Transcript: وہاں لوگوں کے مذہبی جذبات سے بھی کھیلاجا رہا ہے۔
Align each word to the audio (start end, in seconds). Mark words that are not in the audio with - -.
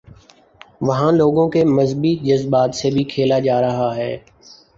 وہاں 0.81 1.11
لوگوں 1.11 1.47
کے 1.49 1.63
مذہبی 1.67 2.15
جذبات 2.23 2.75
سے 2.75 2.89
بھی 2.91 3.03
کھیلاجا 3.03 3.61
رہا 3.61 3.95
ہے۔ 3.95 4.13